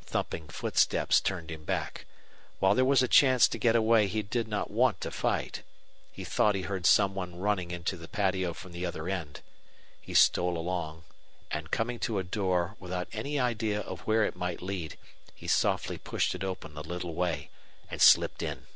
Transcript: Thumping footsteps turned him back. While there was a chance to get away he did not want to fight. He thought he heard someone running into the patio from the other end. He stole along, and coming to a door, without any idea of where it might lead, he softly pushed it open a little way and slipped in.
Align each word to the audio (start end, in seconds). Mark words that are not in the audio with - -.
Thumping 0.00 0.48
footsteps 0.48 1.20
turned 1.20 1.50
him 1.50 1.64
back. 1.66 2.06
While 2.58 2.74
there 2.74 2.86
was 2.86 3.02
a 3.02 3.06
chance 3.06 3.46
to 3.48 3.58
get 3.58 3.76
away 3.76 4.06
he 4.06 4.22
did 4.22 4.48
not 4.48 4.70
want 4.70 4.98
to 5.02 5.10
fight. 5.10 5.62
He 6.10 6.24
thought 6.24 6.54
he 6.54 6.62
heard 6.62 6.86
someone 6.86 7.38
running 7.38 7.70
into 7.70 7.98
the 7.98 8.08
patio 8.08 8.54
from 8.54 8.72
the 8.72 8.86
other 8.86 9.10
end. 9.10 9.42
He 10.00 10.14
stole 10.14 10.56
along, 10.56 11.04
and 11.50 11.70
coming 11.70 11.98
to 11.98 12.18
a 12.18 12.24
door, 12.24 12.76
without 12.80 13.08
any 13.12 13.38
idea 13.38 13.80
of 13.82 14.00
where 14.06 14.24
it 14.24 14.36
might 14.36 14.62
lead, 14.62 14.96
he 15.34 15.46
softly 15.46 15.98
pushed 15.98 16.34
it 16.34 16.42
open 16.42 16.78
a 16.78 16.80
little 16.80 17.12
way 17.14 17.50
and 17.90 18.00
slipped 18.00 18.42
in. 18.42 18.66